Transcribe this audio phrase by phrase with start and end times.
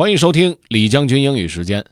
[0.00, 1.84] 欢迎收听李将军英语时间。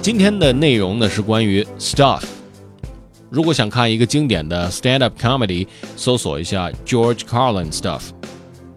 [0.00, 2.22] 今天的内容呢是关于 stuff。
[3.28, 5.66] 如果想看一个经典的 stand-up comedy，
[5.96, 8.02] 搜索一下 George Carlin stuff。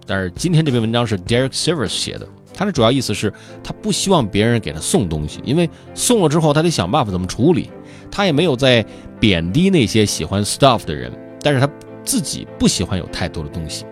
[0.08, 3.32] 但是今天这篇文章是 Derek Sivers 写的，他的主要意思是
[3.64, 7.70] 他不希望别人给他送东西，因为送了之后他得想办法怎么处理。
[8.10, 8.84] 他也没有在
[9.20, 11.12] 贬低那些喜欢 stuff 的人，
[11.44, 11.70] 但是他
[12.09, 13.85] 自己不喜欢有太多的东西。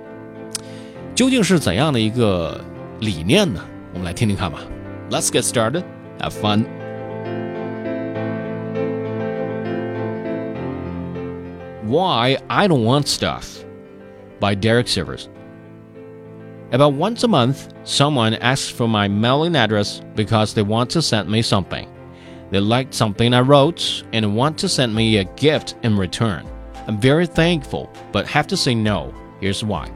[1.14, 2.60] 究竟是怎样的一个
[3.00, 3.60] 理念呢？
[3.92, 4.60] 我们来听听看吧。
[5.10, 5.84] Let's get started.
[6.18, 6.64] Have fun.
[11.84, 13.64] Why I Don't Want Stuff
[14.40, 15.28] by Derek Sivers.
[16.70, 21.28] About once a month, someone asks for my mailing address because they want to send
[21.28, 21.86] me something.
[22.50, 26.44] They liked something I wrote and want to send me a gift in return.
[26.87, 29.13] I'm very thankful, but have to say no.
[29.41, 29.91] Here's why.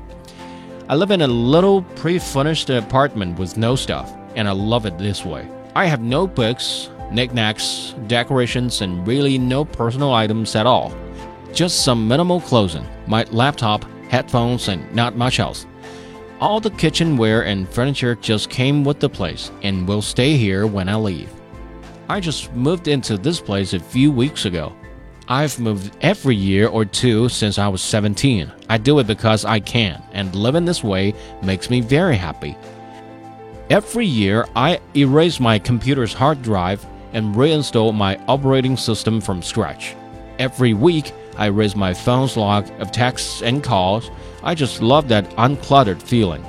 [0.89, 4.97] I live in a little pre furnished apartment with no stuff, and I love it
[4.97, 5.47] this way.
[5.73, 10.93] I have no books, knickknacks, decorations, and really no personal items at all.
[11.53, 15.65] Just some minimal clothing, my laptop, headphones, and not much else.
[16.41, 20.89] All the kitchenware and furniture just came with the place and will stay here when
[20.89, 21.31] I leave.
[22.09, 24.75] I just moved into this place a few weeks ago.
[25.31, 28.51] I've moved every year or two since I was 17.
[28.67, 32.57] I do it because I can, and living this way makes me very happy.
[33.69, 39.95] Every year, I erase my computer's hard drive and reinstall my operating system from scratch.
[40.37, 44.11] Every week, I erase my phone's log of texts and calls.
[44.43, 46.45] I just love that uncluttered feeling.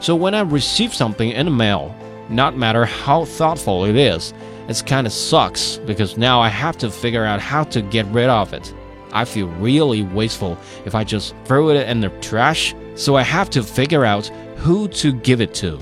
[0.00, 1.96] So when I receive something in the mail,
[2.28, 4.34] not matter how thoughtful it is,
[4.68, 8.28] it kind of sucks because now I have to figure out how to get rid
[8.28, 8.74] of it.
[9.12, 13.48] I feel really wasteful if I just throw it in the trash, so I have
[13.50, 15.78] to figure out who to give it to.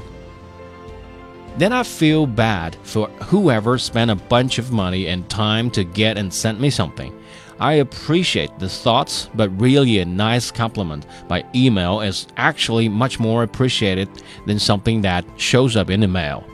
[1.58, 6.18] Then I feel bad for whoever spent a bunch of money and time to get
[6.18, 7.18] and send me something.
[7.58, 13.42] I appreciate the thoughts, but really a nice compliment by email is actually much more
[13.42, 14.10] appreciated
[14.44, 16.46] than something that shows up in the mail.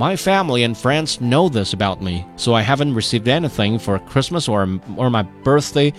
[0.00, 4.48] My family and friends know this about me, so I haven't received anything for Christmas
[4.48, 4.66] or,
[4.96, 5.92] or my birthday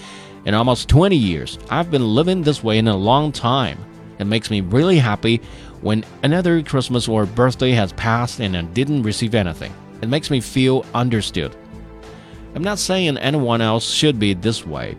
[0.46, 1.60] in almost 20 years.
[1.70, 3.78] I've been living this way in a long time.
[4.18, 5.40] It makes me really happy
[5.82, 9.72] when another Christmas or birthday has passed and I didn't receive anything.
[10.02, 11.56] It makes me feel understood.
[12.56, 14.98] I'm not saying anyone else should be this way.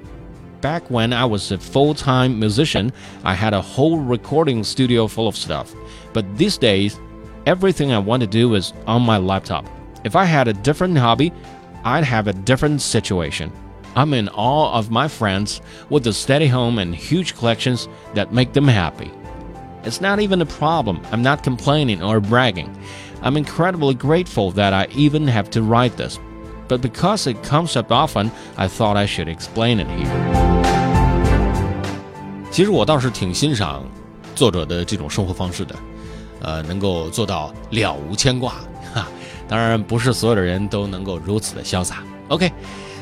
[0.61, 2.93] Back when I was a full time musician,
[3.25, 5.75] I had a whole recording studio full of stuff.
[6.13, 7.01] But these days,
[7.46, 9.66] everything I want to do is on my laptop.
[10.04, 11.32] If I had a different hobby,
[11.84, 13.52] I'd have a different situation.
[13.96, 18.54] I'm in awe of my friends with a steady home and huge collections that make
[18.54, 19.12] them happy.
[19.84, 21.02] It's not even a problem.
[21.12, 22.78] I'm not complaining or bragging.
[23.22, 26.20] I'm incredibly grateful that I even have to write this.
[26.68, 30.38] But because it comes up often, I thought I should explain it here.
[32.52, 33.84] 其实我倒是挺欣赏
[34.36, 35.76] 作者的这种生活方式的，
[36.43, 38.55] 呃，能够做到了无牵挂。
[38.93, 39.09] 哈，
[39.49, 42.03] 当然不是所有的人都能够如此的潇洒。
[42.29, 42.51] OK，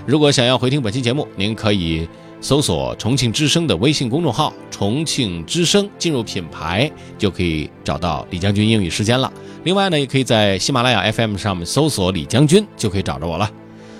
[0.06, 2.08] 如果想要回听本期节目，您可以
[2.40, 9.30] 搜索重庆之声的微信公众号“重庆之声”，进入品牌就可以找到李将军英语时间了。
[9.64, 13.50] 另外呢，也可以在喜马拉雅 FM 上面搜索李将军，就可以找着我了。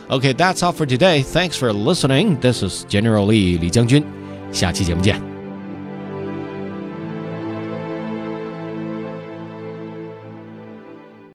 [0.08, 1.22] OK，that's all for today.
[1.22, 2.38] Thanks for listening.
[2.40, 4.02] This is General Lee 李将军，
[4.50, 5.29] 下期节目见。